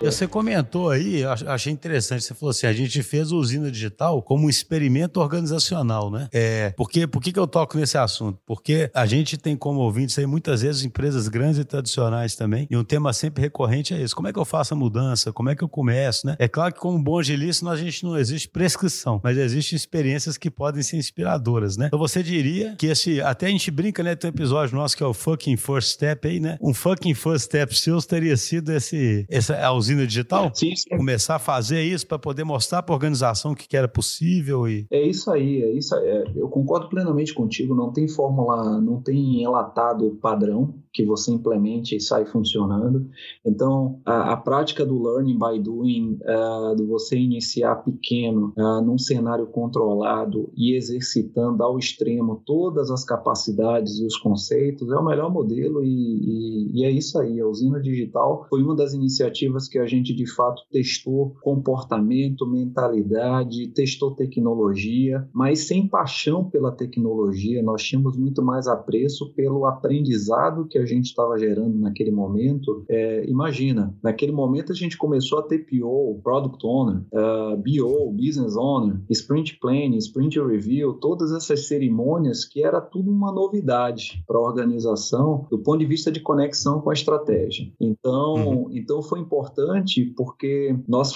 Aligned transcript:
você 0.00 0.26
comentou 0.26 0.90
aí, 0.90 1.24
achei 1.24 1.72
interessante, 1.72 2.24
você 2.24 2.34
falou 2.34 2.50
assim, 2.50 2.66
a 2.66 2.72
gente 2.72 3.02
fez 3.02 3.30
a 3.32 3.34
usina 3.34 3.70
digital 3.70 4.22
como 4.22 4.46
um 4.46 4.50
experimento 4.50 5.20
organizacional, 5.20 6.10
né? 6.10 6.28
É, 6.32 6.72
porque, 6.76 7.06
por 7.06 7.22
que, 7.22 7.32
que 7.32 7.38
eu 7.38 7.46
toco 7.46 7.76
nesse 7.76 7.98
assunto? 7.98 8.38
Porque 8.46 8.90
a 8.94 9.06
gente 9.06 9.36
tem 9.36 9.56
como 9.56 9.80
ouvintes 9.80 10.18
aí 10.18 10.26
muitas 10.26 10.62
vezes 10.62 10.84
empresas 10.84 11.28
grandes 11.28 11.58
e 11.58 11.64
tradicionais 11.64 12.34
também, 12.34 12.66
e 12.70 12.76
um 12.76 12.84
tema 12.84 13.12
sempre 13.12 13.42
recorrente 13.42 13.94
é 13.94 14.00
esse, 14.00 14.14
como 14.14 14.28
é 14.28 14.32
que 14.32 14.38
eu 14.38 14.44
faço 14.44 14.74
a 14.74 14.76
mudança, 14.76 15.32
como 15.32 15.50
é 15.50 15.56
que 15.56 15.62
eu 15.62 15.68
começo, 15.68 16.26
né? 16.26 16.36
É 16.38 16.48
claro 16.48 16.72
que 16.72 16.80
como 16.80 16.98
bom 17.02 17.18
agilista, 17.18 17.68
a 17.68 17.76
gente 17.76 18.04
não 18.04 18.16
existe 18.16 18.48
prescrição, 18.48 19.20
mas 19.22 19.36
existem 19.36 19.76
experiências 19.76 20.38
que 20.38 20.50
podem 20.50 20.82
ser 20.82 20.96
inspiradoras, 20.96 21.76
né? 21.76 21.86
Então 21.86 21.98
você 21.98 22.22
diria 22.22 22.74
que 22.76 22.86
esse, 22.86 23.20
até 23.20 23.46
a 23.46 23.50
gente 23.50 23.70
brinca, 23.70 24.02
né, 24.02 24.14
tem 24.14 24.30
um 24.30 24.34
episódio 24.34 24.74
nosso 24.74 24.96
que 24.96 25.02
é 25.02 25.06
o 25.06 25.12
fucking 25.12 25.56
first 25.56 25.92
step 25.92 26.26
aí, 26.26 26.40
né? 26.40 26.56
Um 26.60 26.72
fucking 26.72 27.14
first 27.14 27.46
step 27.46 27.76
seu 27.78 28.00
teria 28.00 28.36
sido 28.36 28.72
esse, 28.72 29.26
essa 29.28 29.54
usina 29.90 30.06
digital? 30.06 30.50
Sim, 30.54 30.74
sim. 30.74 30.96
Começar 30.96 31.36
a 31.36 31.38
fazer 31.38 31.82
isso 31.82 32.06
para 32.06 32.18
poder 32.18 32.44
mostrar 32.44 32.82
para 32.82 32.94
a 32.94 32.96
organização 32.96 33.54
que 33.54 33.76
era 33.76 33.88
possível 33.88 34.68
e... 34.68 34.86
É 34.90 35.02
isso 35.02 35.30
aí, 35.30 35.62
é 35.62 35.72
isso 35.72 35.94
aí. 35.94 36.06
É, 36.06 36.24
eu 36.36 36.48
concordo 36.48 36.88
plenamente 36.88 37.34
contigo, 37.34 37.74
não 37.74 37.92
tem 37.92 38.08
fórmula, 38.08 38.80
não 38.80 39.00
tem 39.00 39.42
enlatado 39.42 40.18
padrão 40.20 40.74
que 40.92 41.04
você 41.04 41.30
implemente 41.30 41.96
e 41.96 42.00
sai 42.00 42.26
funcionando. 42.26 43.08
Então, 43.44 44.00
a, 44.04 44.32
a 44.32 44.36
prática 44.36 44.84
do 44.84 45.00
learning 45.00 45.38
by 45.38 45.58
doing, 45.60 46.18
uh, 46.22 46.74
do 46.74 46.86
você 46.86 47.16
iniciar 47.16 47.76
pequeno, 47.76 48.52
uh, 48.56 48.80
num 48.80 48.98
cenário 48.98 49.46
controlado 49.46 50.50
e 50.56 50.76
exercitando 50.76 51.62
ao 51.62 51.78
extremo 51.78 52.42
todas 52.44 52.90
as 52.90 53.04
capacidades 53.04 53.98
e 53.98 54.06
os 54.06 54.16
conceitos, 54.16 54.90
é 54.90 54.96
o 54.96 55.04
melhor 55.04 55.32
modelo 55.32 55.84
e, 55.84 55.88
e, 55.88 56.80
e 56.80 56.84
é 56.84 56.90
isso 56.90 57.18
aí. 57.18 57.40
A 57.40 57.46
usina 57.46 57.80
digital 57.80 58.46
foi 58.48 58.62
uma 58.62 58.74
das 58.74 58.92
iniciativas 58.92 59.68
que 59.68 59.78
a 59.80 59.86
gente 59.86 60.14
de 60.14 60.26
fato 60.30 60.62
testou 60.70 61.36
comportamento, 61.42 62.46
mentalidade, 62.46 63.68
testou 63.68 64.14
tecnologia, 64.14 65.28
mas 65.32 65.60
sem 65.60 65.86
paixão 65.86 66.44
pela 66.44 66.72
tecnologia, 66.72 67.62
nós 67.62 67.82
tínhamos 67.82 68.16
muito 68.16 68.42
mais 68.42 68.66
apreço 68.66 69.32
pelo 69.34 69.66
aprendizado 69.66 70.66
que 70.68 70.78
a 70.78 70.84
gente 70.84 71.06
estava 71.06 71.38
gerando 71.38 71.78
naquele 71.78 72.10
momento. 72.10 72.84
É, 72.88 73.24
imagina, 73.28 73.94
naquele 74.02 74.32
momento 74.32 74.72
a 74.72 74.74
gente 74.74 74.96
começou 74.96 75.38
a 75.38 75.42
ter 75.42 75.66
PO, 75.66 76.20
Product 76.22 76.64
Owner, 76.66 77.02
uh, 77.12 77.56
BO, 77.56 78.12
Business 78.12 78.56
Owner, 78.56 79.00
Sprint 79.10 79.58
Planning, 79.60 79.96
Sprint 79.98 80.38
Review, 80.40 80.94
todas 80.94 81.32
essas 81.32 81.66
cerimônias 81.66 82.44
que 82.44 82.62
era 82.62 82.80
tudo 82.80 83.10
uma 83.10 83.32
novidade 83.32 84.22
para 84.26 84.36
a 84.36 84.42
organização 84.42 85.46
do 85.50 85.58
ponto 85.58 85.78
de 85.78 85.86
vista 85.86 86.10
de 86.10 86.20
conexão 86.20 86.80
com 86.80 86.90
a 86.90 86.94
estratégia. 86.94 87.70
Então, 87.80 88.34
uhum. 88.34 88.70
então 88.72 89.02
foi 89.02 89.20
importante 89.20 89.69
porque 90.16 90.76
nós 90.88 91.12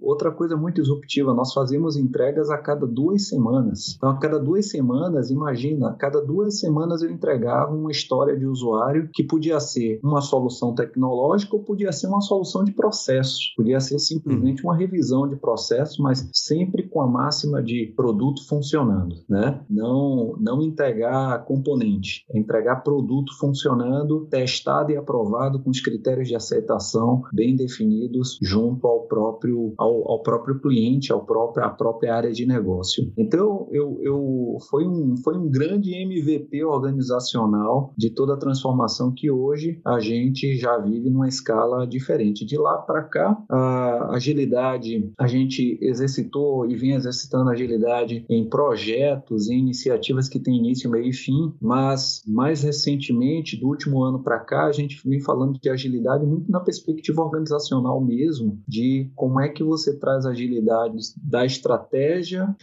outra 0.00 0.30
coisa 0.30 0.56
muito 0.56 0.80
disruptiva, 0.80 1.34
nós 1.34 1.52
fazíamos 1.52 1.96
entregas 1.96 2.50
a 2.50 2.58
cada 2.58 2.86
duas 2.86 3.28
semanas. 3.28 3.94
Então, 3.96 4.10
a 4.10 4.18
cada 4.18 4.38
duas 4.38 4.68
semanas, 4.68 5.30
imagina, 5.30 5.88
a 5.88 5.94
cada 5.94 6.20
duas 6.20 6.60
semanas 6.60 7.02
eu 7.02 7.10
entregava 7.10 7.74
uma 7.74 7.90
história 7.90 8.36
de 8.36 8.46
usuário 8.46 9.08
que 9.12 9.24
podia 9.24 9.58
ser 9.60 10.00
uma 10.02 10.20
solução 10.20 10.74
tecnológica 10.74 11.56
ou 11.56 11.62
podia 11.62 11.92
ser 11.92 12.06
uma 12.06 12.20
solução 12.20 12.64
de 12.64 12.72
processo, 12.72 13.38
podia 13.56 13.80
ser 13.80 13.98
simplesmente 13.98 14.62
uma 14.62 14.76
revisão 14.76 15.28
de 15.28 15.36
processo, 15.36 16.02
mas 16.02 16.28
sempre 16.32 16.88
com 16.88 17.00
a 17.00 17.06
máxima 17.06 17.62
de 17.62 17.92
produto 17.96 18.46
funcionando, 18.46 19.16
né? 19.28 19.60
Não, 19.68 20.36
não 20.38 20.62
entregar 20.62 21.44
componente, 21.44 22.24
é 22.30 22.38
entregar 22.38 22.82
produto 22.82 23.32
funcionando, 23.38 24.26
testado 24.26 24.92
e 24.92 24.96
aprovado 24.96 25.60
com 25.60 25.70
os 25.70 25.80
critérios 25.80 26.28
de 26.28 26.36
aceitação 26.36 27.22
bem 27.32 27.56
definidos 27.56 27.95
junto 28.42 28.86
ao 28.86 29.05
próprio 29.06 29.74
ao, 29.78 30.10
ao 30.10 30.22
próprio 30.22 30.60
cliente, 30.60 31.12
ao 31.12 31.24
próprio 31.24 31.64
à 31.64 31.70
própria 31.70 32.14
área 32.14 32.32
de 32.32 32.46
negócio. 32.46 33.12
Então, 33.16 33.68
eu, 33.70 33.98
eu 34.02 34.56
foi 34.68 34.86
um 34.86 35.16
foi 35.22 35.36
um 35.36 35.48
grande 35.48 35.94
MVP 35.94 36.64
organizacional 36.64 37.92
de 37.96 38.10
toda 38.10 38.34
a 38.34 38.38
transformação 38.38 39.12
que 39.12 39.30
hoje 39.30 39.80
a 39.84 40.00
gente 40.00 40.56
já 40.56 40.78
vive 40.78 41.10
numa 41.10 41.28
escala 41.28 41.86
diferente. 41.86 42.44
De 42.44 42.56
lá 42.56 42.78
para 42.78 43.02
cá, 43.02 43.36
a 43.48 44.14
agilidade, 44.14 45.10
a 45.18 45.26
gente 45.26 45.78
exercitou 45.80 46.68
e 46.68 46.76
vem 46.76 46.92
exercitando 46.92 47.50
agilidade 47.50 48.24
em 48.28 48.48
projetos, 48.48 49.48
em 49.48 49.58
iniciativas 49.58 50.28
que 50.28 50.38
têm 50.38 50.58
início, 50.58 50.90
meio 50.90 51.06
e 51.06 51.12
fim, 51.12 51.52
mas 51.60 52.22
mais 52.26 52.62
recentemente, 52.62 53.58
do 53.58 53.68
último 53.68 54.02
ano 54.02 54.22
para 54.22 54.38
cá, 54.40 54.66
a 54.66 54.72
gente 54.72 55.00
vem 55.06 55.20
falando 55.20 55.58
de 55.58 55.68
agilidade 55.68 56.24
muito 56.24 56.50
na 56.50 56.60
perspectiva 56.60 57.22
organizacional 57.22 58.00
mesmo, 58.00 58.58
de 58.66 58.95
como 59.14 59.40
é 59.40 59.48
que 59.48 59.62
você 59.62 59.96
traz 59.96 60.26
agilidade 60.26 60.96
da 61.16 61.44
estratégia 61.44 62.54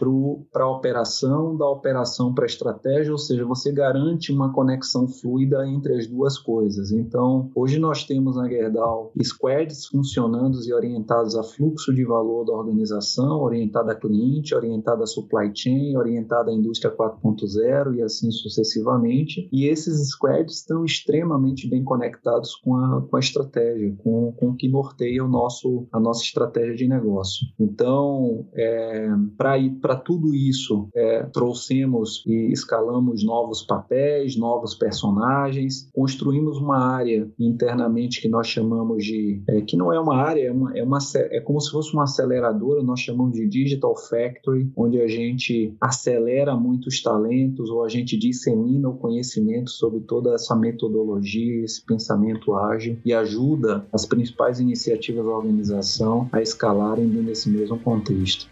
para 0.52 0.64
a 0.64 0.70
operação, 0.70 1.56
da 1.56 1.68
operação 1.68 2.34
para 2.34 2.44
a 2.44 2.46
estratégia, 2.46 3.12
ou 3.12 3.18
seja, 3.18 3.44
você 3.44 3.72
garante 3.72 4.32
uma 4.32 4.52
conexão 4.52 5.06
fluida 5.08 5.66
entre 5.66 5.94
as 5.94 6.06
duas 6.06 6.38
coisas. 6.38 6.90
Então, 6.92 7.50
hoje 7.54 7.78
nós 7.78 8.04
temos 8.04 8.36
na 8.36 8.48
Gerdau 8.48 9.12
squads 9.22 9.86
funcionando 9.86 10.54
e 10.64 10.72
orientados 10.72 11.36
a 11.36 11.42
fluxo 11.42 11.92
de 11.92 12.04
valor 12.04 12.44
da 12.44 12.52
organização, 12.52 13.40
orientada 13.40 13.92
a 13.92 13.94
cliente, 13.94 14.54
orientada 14.54 15.04
a 15.04 15.06
supply 15.06 15.50
chain, 15.54 15.96
orientada 15.96 16.50
à 16.50 16.54
indústria 16.54 16.94
4.0 16.94 17.96
e 17.96 18.02
assim 18.02 18.30
sucessivamente. 18.30 19.48
E 19.52 19.66
esses 19.66 20.10
squads 20.10 20.58
estão 20.58 20.84
extremamente 20.84 21.68
bem 21.68 21.82
conectados 21.82 22.54
com 22.56 22.76
a, 22.76 23.02
com 23.02 23.16
a 23.16 23.20
estratégia, 23.20 23.94
com, 23.98 24.32
com 24.32 24.50
o 24.50 24.56
que 24.56 24.68
norteia 24.68 25.24
o 25.24 25.28
nosso, 25.28 25.86
a 25.92 25.98
nossa 25.98 26.23
estratégia 26.26 26.74
de 26.74 26.88
negócio. 26.88 27.46
Então, 27.58 28.46
é, 28.54 29.08
para 29.36 29.96
tudo 29.96 30.34
isso, 30.34 30.88
é, 30.94 31.24
trouxemos 31.24 32.24
e 32.26 32.52
escalamos 32.52 33.24
novos 33.24 33.62
papéis, 33.62 34.36
novos 34.36 34.74
personagens, 34.74 35.88
construímos 35.92 36.58
uma 36.58 36.78
área 36.78 37.28
internamente 37.38 38.20
que 38.20 38.28
nós 38.28 38.46
chamamos 38.46 39.04
de, 39.04 39.42
é, 39.48 39.60
que 39.60 39.76
não 39.76 39.92
é 39.92 40.00
uma 40.00 40.16
área, 40.16 40.46
é, 40.46 40.52
uma, 40.52 40.76
é, 40.76 40.82
uma, 40.82 40.98
é 41.16 41.40
como 41.40 41.60
se 41.60 41.70
fosse 41.70 41.92
uma 41.92 42.04
aceleradora, 42.04 42.82
nós 42.82 43.00
chamamos 43.00 43.34
de 43.34 43.46
Digital 43.46 43.96
Factory, 43.96 44.70
onde 44.76 45.00
a 45.00 45.08
gente 45.08 45.74
acelera 45.80 46.56
muitos 46.56 47.02
talentos 47.02 47.70
ou 47.70 47.84
a 47.84 47.88
gente 47.88 48.16
dissemina 48.16 48.88
o 48.88 48.96
conhecimento 48.96 49.70
sobre 49.70 50.00
toda 50.00 50.34
essa 50.34 50.54
metodologia, 50.54 51.64
esse 51.64 51.84
pensamento 51.84 52.54
ágil 52.54 52.98
e 53.04 53.12
ajuda 53.12 53.86
as 53.92 54.06
principais 54.06 54.60
iniciativas 54.60 55.24
da 55.24 55.30
organização 55.30 56.13
a 56.32 56.40
escalarem 56.40 57.08
desse 57.08 57.48
mesmo 57.48 57.78
contexto. 57.78 58.46